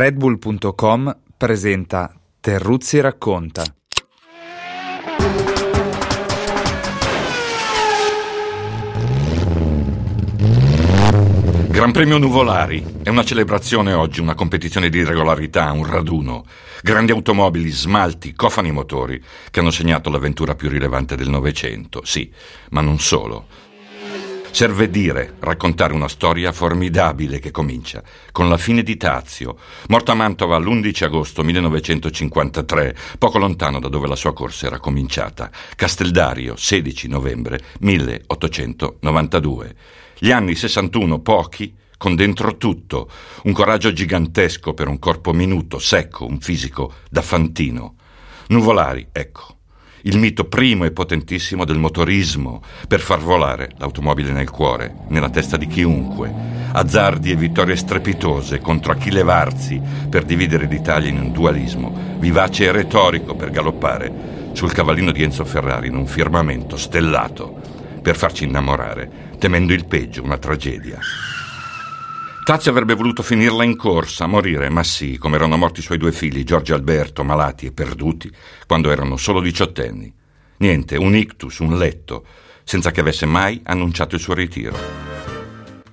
[0.00, 3.64] Redbull.com presenta Terruzzi racconta.
[11.66, 16.44] Gran Premio Nuvolari è una celebrazione oggi, una competizione di regolarità, un raduno.
[16.80, 19.20] Grandi automobili, smalti, cofani motori
[19.50, 22.32] che hanno segnato l'avventura più rilevante del Novecento, sì,
[22.70, 23.46] ma non solo.
[24.50, 28.02] Serve dire, raccontare una storia formidabile che comincia
[28.32, 29.56] con la fine di Tazio,
[29.88, 35.50] morto a Mantova l'11 agosto 1953, poco lontano da dove la sua corsa era cominciata.
[35.76, 39.76] Casteldario, 16 novembre 1892.
[40.18, 43.08] Gli anni 61, pochi, con dentro tutto,
[43.44, 47.94] un coraggio gigantesco per un corpo minuto, secco, un fisico da fantino.
[48.48, 49.57] Nuvolari, ecco,
[50.02, 55.56] il mito primo e potentissimo del motorismo per far volare l'automobile nel cuore, nella testa
[55.56, 56.56] di chiunque.
[56.72, 62.64] Azzardi e vittorie strepitose contro a chi levarsi per dividere l'Italia in un dualismo, vivace
[62.64, 67.60] e retorico per galoppare sul cavallino di Enzo Ferrari in un firmamento stellato
[68.02, 70.98] per farci innamorare, temendo il peggio, una tragedia.
[72.48, 76.12] Tazio avrebbe voluto finirla in corsa, morire, ma sì, come erano morti i suoi due
[76.12, 78.32] figli, Giorgio e Alberto, malati e perduti,
[78.66, 80.10] quando erano solo diciottenni.
[80.56, 82.24] Niente, un ictus, un letto,
[82.64, 84.74] senza che avesse mai annunciato il suo ritiro.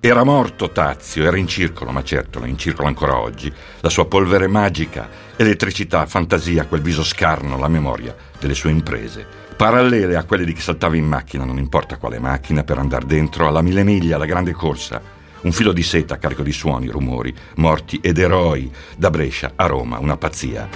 [0.00, 4.46] Era morto Tazio, era in circolo, ma certo, in circolo ancora oggi, la sua polvere
[4.46, 10.54] magica, elettricità, fantasia, quel viso scarno, la memoria delle sue imprese, parallele a quelle di
[10.54, 14.24] chi saltava in macchina, non importa quale macchina, per andare dentro alla mille miglia, alla
[14.24, 19.52] grande corsa, un filo di seta carico di suoni, rumori, morti ed eroi, da Brescia
[19.54, 20.68] a Roma, una pazzia.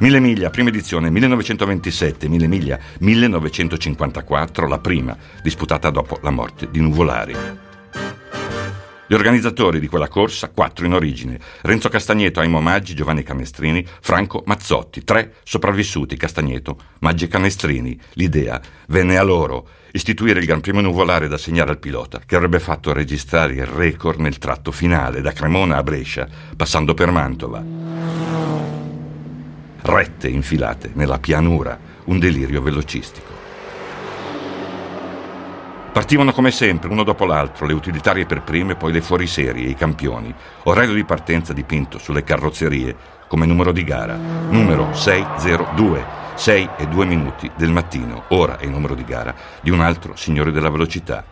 [0.00, 6.80] Mille miglia, prima edizione 1927, Mille miglia 1954, la prima, disputata dopo la morte di
[6.80, 7.63] Nuvolari.
[9.06, 14.42] Gli organizzatori di quella corsa, quattro in origine, Renzo Castagneto, Aimo Maggi, Giovanni Canestrini, Franco
[14.46, 18.00] Mazzotti, tre sopravvissuti, Castagneto, Maggi e Canestrini.
[18.14, 22.60] L'idea venne a loro, istituire il Gran Premio Nuvolare da segnare al pilota, che avrebbe
[22.60, 26.26] fatto registrare il record nel tratto finale, da Cremona a Brescia,
[26.56, 27.62] passando per Mantova.
[29.82, 33.43] Rette infilate nella pianura, un delirio velocistico.
[35.94, 40.34] Partivano come sempre, uno dopo l'altro, le utilitarie per prime, poi le fuoriserie, i campioni.
[40.64, 42.96] Orario di partenza dipinto sulle carrozzerie
[43.28, 44.16] come numero di gara.
[44.16, 46.04] Numero 602,
[46.34, 50.16] 6 e 2 minuti del mattino, ora è il numero di gara di un altro
[50.16, 51.24] signore della velocità.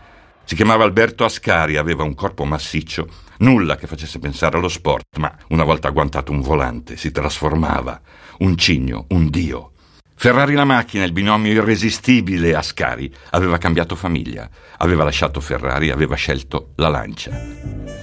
[0.44, 3.08] Si chiamava Alberto Ascari, aveva un corpo massiccio,
[3.38, 8.00] nulla che facesse pensare allo sport, ma una volta agguantato un volante si trasformava.
[8.38, 9.72] Un cigno, un dio.
[10.22, 16.74] Ferrari la macchina, il binomio irresistibile Ascari, aveva cambiato famiglia, aveva lasciato Ferrari, aveva scelto
[16.76, 18.01] la Lancia.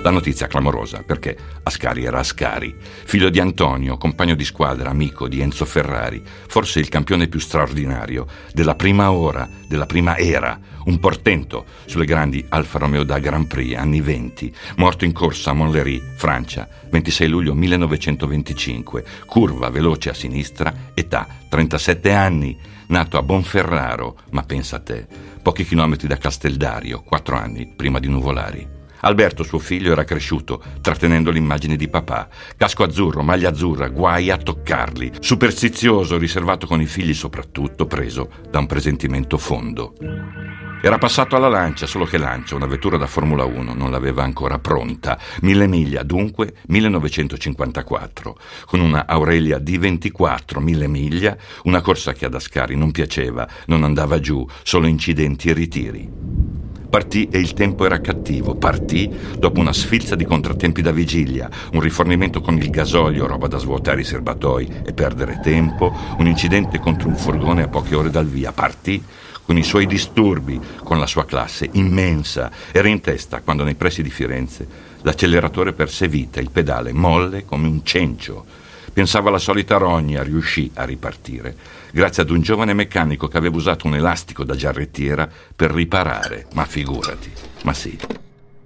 [0.00, 5.40] La notizia clamorosa perché Ascari era Ascari, figlio di Antonio, compagno di squadra, amico di
[5.40, 11.66] Enzo Ferrari, forse il campione più straordinario della prima ora, della prima era, un portento
[11.84, 16.68] sulle grandi Alfa Romeo da Grand Prix anni 20, morto in corsa a Montlhéry, Francia,
[16.90, 24.76] 26 luglio 1925, curva veloce a sinistra, età 37 anni, nato a Bonferraro, ma pensa
[24.76, 25.06] a te,
[25.42, 28.77] pochi chilometri da Casteldario, 4 anni prima di Nuvolari.
[29.00, 32.28] Alberto, suo figlio, era cresciuto trattenendo l'immagine di papà.
[32.56, 35.12] Casco azzurro, maglia azzurra, guai a toccarli.
[35.20, 39.94] Superstizioso, riservato con i figli soprattutto, preso da un presentimento fondo.
[40.80, 44.60] Era passato alla Lancia, solo che Lancia, una vettura da Formula 1, non l'aveva ancora
[44.60, 45.18] pronta.
[45.40, 52.76] Mille miglia, dunque, 1954, con una Aurelia D24, mille miglia, una corsa che ad Ascari
[52.76, 56.47] non piaceva, non andava giù, solo incidenti e ritiri.
[56.88, 58.54] Partì e il tempo era cattivo.
[58.54, 63.58] Partì dopo una sfilza di contrattempi da vigilia, un rifornimento con il gasolio, roba da
[63.58, 68.26] svuotare i serbatoi e perdere tempo, un incidente contro un furgone a poche ore dal
[68.26, 68.52] via.
[68.52, 69.02] Partì
[69.44, 72.50] con i suoi disturbi, con la sua classe immensa.
[72.70, 74.66] Era in testa quando nei pressi di Firenze
[75.02, 78.44] l'acceleratore perse vita, il pedale molle come un cencio.
[78.98, 81.54] Pensava alla solita rogna, riuscì a ripartire,
[81.92, 86.48] grazie ad un giovane meccanico che aveva usato un elastico da giarrettiera per riparare.
[86.54, 87.30] Ma figurati,
[87.62, 87.96] ma sì.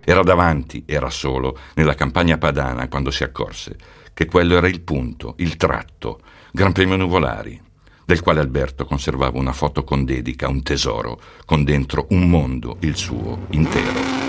[0.03, 3.77] Era davanti, era solo, nella campagna padana quando si accorse
[4.15, 6.21] che quello era il punto, il tratto,
[6.51, 7.61] Gran Premio Nuvolari,
[8.07, 12.97] del quale Alberto conservava una foto con dedica, un tesoro, con dentro un mondo, il
[12.97, 14.22] suo intero.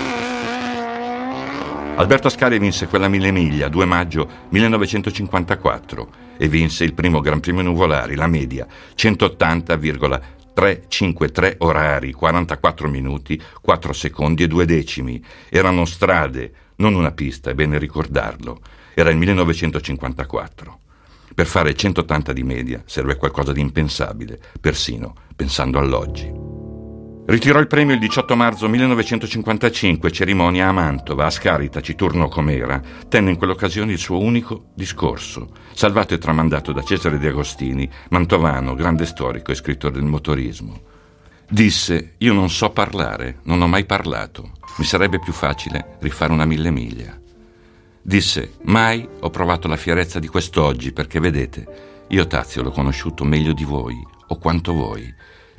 [1.96, 7.62] Alberto Ascari vinse quella mille miglia 2 maggio 1954 e vinse il primo Gran Premio
[7.62, 10.20] Nuvolari, la media 180,3
[10.54, 15.22] 353 orari, 44 minuti, 4 secondi e 2 decimi.
[15.48, 18.60] Erano strade, non una pista, è bene ricordarlo.
[18.94, 20.78] Era il 1954.
[21.34, 26.43] Per fare 180 di media serve qualcosa di impensabile, persino pensando all'oggi.
[27.26, 33.30] Ritirò il premio il 18 marzo 1955, cerimonia a Mantova, a Scari, taciturno com'era, tenne
[33.30, 39.06] in quell'occasione il suo unico discorso, salvato e tramandato da Cesare De Agostini, mantovano, grande
[39.06, 40.78] storico e scrittore del motorismo.
[41.48, 46.44] Disse, io non so parlare, non ho mai parlato, mi sarebbe più facile rifare una
[46.44, 47.18] mille miglia.
[48.02, 53.54] Disse, mai ho provato la fierezza di quest'oggi, perché vedete, io Tazio l'ho conosciuto meglio
[53.54, 55.10] di voi, o quanto voi,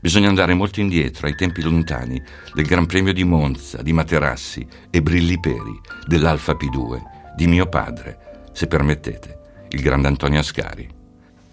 [0.06, 2.22] Bisogna andare molto indietro, ai tempi lontani,
[2.54, 7.02] del Gran Premio di Monza, di Materassi e Brilliperi, dell'Alfa P2,
[7.36, 10.88] di mio padre, se permettete, il grande Antonio Ascari.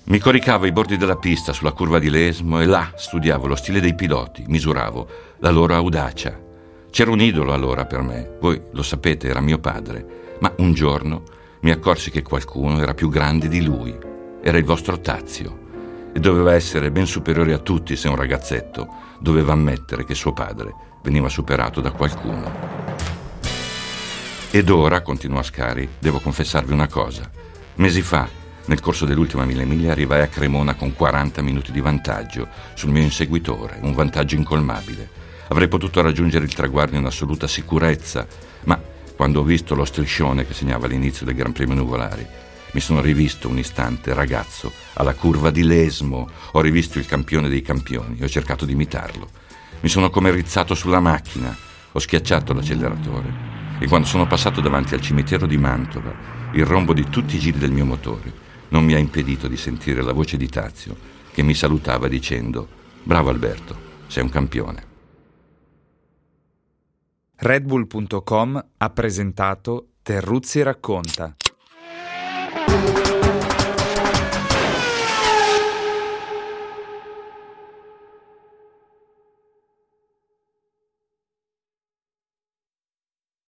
[0.05, 3.81] Mi coricavo ai bordi della pista sulla curva di Lesmo e là studiavo lo stile
[3.81, 5.09] dei piloti, misuravo
[5.39, 6.39] la loro audacia.
[6.91, 11.23] C'era un idolo allora per me, voi lo sapete, era mio padre, ma un giorno
[11.63, 13.97] mi accorsi che qualcuno era più grande di lui.
[14.43, 15.62] Era il vostro Tazio
[16.13, 18.89] e doveva essere ben superiore a tutti se un ragazzetto
[19.19, 22.81] doveva ammettere che suo padre veniva superato da qualcuno.
[24.51, 27.29] Ed ora, continuò Ascari, devo confessarvi una cosa.
[27.77, 28.29] Mesi fa,
[28.67, 33.03] nel corso dell'ultima mille miglia, arrivai a Cremona con 40 minuti di vantaggio sul mio
[33.03, 35.09] inseguitore, un vantaggio incolmabile.
[35.49, 38.27] Avrei potuto raggiungere il traguardo in assoluta sicurezza,
[38.65, 38.81] ma
[39.17, 42.27] quando ho visto lo striscione che segnava l'inizio del Gran Premio Nuvolari,
[42.73, 47.63] mi sono rivisto un istante ragazzo alla curva di Lesmo, ho rivisto il campione dei
[47.63, 49.29] campioni, ho cercato di imitarlo.
[49.81, 51.55] Mi sono come rizzato sulla macchina,
[51.93, 56.15] ho schiacciato l'acceleratore e quando sono passato davanti al cimitero di Mantova,
[56.53, 60.03] il rombo di tutti i giri del mio motore non mi ha impedito di sentire
[60.03, 60.97] la voce di Tazio
[61.33, 63.77] che mi salutava dicendo Bravo Alberto,
[64.07, 64.91] sei un campione.
[67.37, 71.35] Redbull.com ha presentato Terruzzi racconta